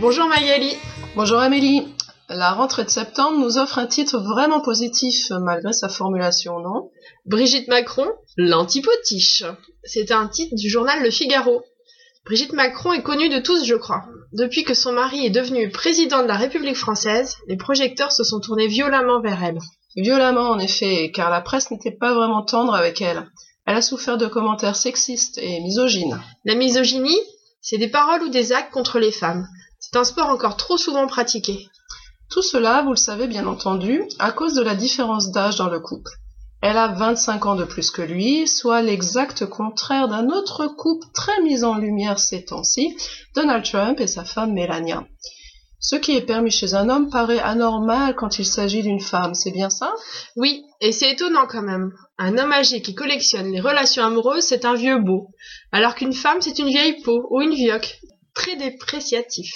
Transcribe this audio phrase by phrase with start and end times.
[0.00, 0.74] Bonjour Magali.
[1.14, 1.94] Bonjour Amélie.
[2.30, 6.90] La rentrée de septembre nous offre un titre vraiment positif malgré sa formulation, non?
[7.26, 8.06] Brigitte Macron,
[8.38, 9.44] l'antipotiche.
[9.84, 11.62] C'est un titre du journal Le Figaro.
[12.24, 14.06] Brigitte Macron est connue de tous, je crois.
[14.32, 18.40] Depuis que son mari est devenu président de la République française, les projecteurs se sont
[18.40, 19.58] tournés violemment vers elle.
[19.96, 23.28] Violemment, en effet, car la presse n'était pas vraiment tendre avec elle.
[23.66, 26.18] Elle a souffert de commentaires sexistes et misogynes.
[26.46, 27.20] La misogynie,
[27.60, 29.46] c'est des paroles ou des actes contre les femmes.
[29.80, 31.68] C'est un sport encore trop souvent pratiqué.
[32.30, 35.80] Tout cela, vous le savez bien entendu, à cause de la différence d'âge dans le
[35.80, 36.10] couple.
[36.60, 41.40] Elle a 25 ans de plus que lui, soit l'exact contraire d'un autre couple très
[41.42, 42.96] mis en lumière ces temps-ci,
[43.34, 45.06] Donald Trump et sa femme Melania.
[45.80, 49.52] Ce qui est permis chez un homme paraît anormal quand il s'agit d'une femme, c'est
[49.52, 49.94] bien ça?
[50.34, 51.92] Oui, et c'est étonnant quand même.
[52.18, 55.28] Un homme âgé qui collectionne les relations amoureuses, c'est un vieux beau,
[55.70, 58.00] alors qu'une femme, c'est une vieille peau ou une vioque.
[58.38, 59.52] Très dépréciatif.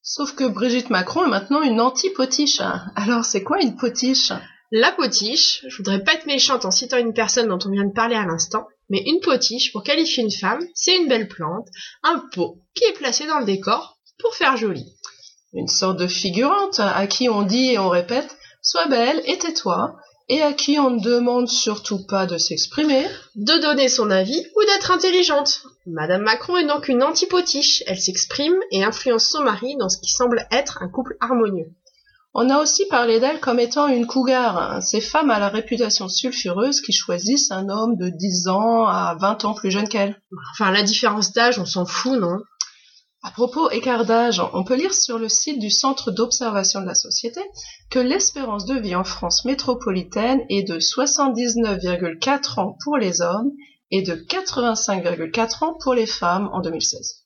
[0.00, 2.62] Sauf que Brigitte Macron est maintenant une anti-potiche.
[2.96, 4.32] Alors c'est quoi une potiche?
[4.72, 7.92] La potiche, je voudrais pas être méchante en citant une personne dont on vient de
[7.92, 11.68] parler à l'instant, mais une potiche, pour qualifier une femme, c'est une belle plante,
[12.02, 14.96] un pot, qui est placé dans le décor pour faire joli.
[15.52, 19.94] Une sorte de figurante à qui on dit et on répète Sois belle et tais-toi,
[20.28, 24.64] et à qui on ne demande surtout pas de s'exprimer, de donner son avis ou
[24.66, 25.62] d'être intelligente.
[25.86, 27.84] Madame Macron est donc une antipotiche.
[27.86, 31.70] Elle s'exprime et influence son mari dans ce qui semble être un couple harmonieux.
[32.38, 36.82] On a aussi parlé d'elle comme étant une cougar, ces femmes à la réputation sulfureuse
[36.82, 40.20] qui choisissent un homme de 10 ans à 20 ans plus jeune qu'elle.
[40.52, 42.36] Enfin, la différence d'âge, on s'en fout, non?
[43.26, 46.94] À propos écart d'âge, on peut lire sur le site du Centre d'observation de la
[46.94, 47.40] société
[47.90, 53.50] que l'espérance de vie en France métropolitaine est de 79,4 ans pour les hommes
[53.90, 57.24] et de 85,4 ans pour les femmes en 2016.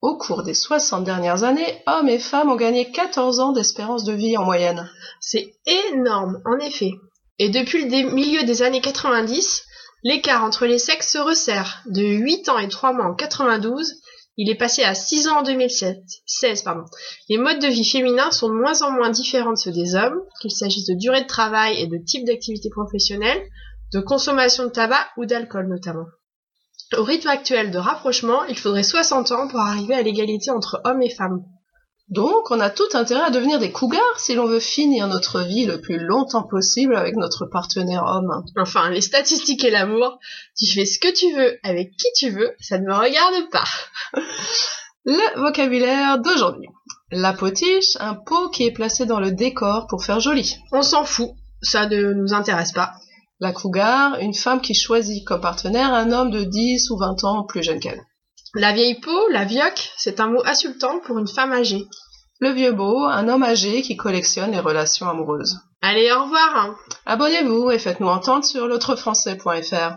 [0.00, 4.14] Au cours des 60 dernières années, hommes et femmes ont gagné 14 ans d'espérance de
[4.14, 4.90] vie en moyenne.
[5.20, 5.54] C'est
[5.92, 6.90] énorme, en effet.
[7.38, 9.62] Et depuis le milieu des années 90,
[10.02, 13.94] l'écart entre les sexes se resserre de 8 ans et 3 mois en 92
[14.36, 15.98] il est passé à 6 ans en 2007.
[16.26, 16.84] 16, pardon.
[17.28, 20.20] Les modes de vie féminins sont de moins en moins différents de ceux des hommes,
[20.40, 23.42] qu'il s'agisse de durée de travail et de type d'activité professionnelle,
[23.92, 26.06] de consommation de tabac ou d'alcool notamment.
[26.96, 31.02] Au rythme actuel de rapprochement, il faudrait 60 ans pour arriver à l'égalité entre hommes
[31.02, 31.44] et femmes.
[32.08, 35.66] Donc, on a tout intérêt à devenir des cougars si l'on veut finir notre vie
[35.66, 38.44] le plus longtemps possible avec notre partenaire homme.
[38.56, 40.20] Enfin, les statistiques et l'amour,
[40.56, 43.64] tu fais ce que tu veux avec qui tu veux, ça ne me regarde pas.
[45.04, 46.68] Le vocabulaire d'aujourd'hui.
[47.10, 50.56] La potiche, un pot qui est placé dans le décor pour faire joli.
[50.72, 51.30] On s'en fout,
[51.62, 52.92] ça ne nous intéresse pas.
[53.38, 57.44] La cougar, une femme qui choisit comme partenaire un homme de 10 ou 20 ans
[57.44, 58.02] plus jeune qu'elle.
[58.58, 61.84] La vieille peau, la vioque, c'est un mot insultant pour une femme âgée.
[62.40, 65.60] Le vieux beau, un homme âgé qui collectionne les relations amoureuses.
[65.82, 66.74] Allez, au revoir.
[67.04, 69.96] Abonnez-vous et faites-nous entendre sur l'autrefrançais.fr.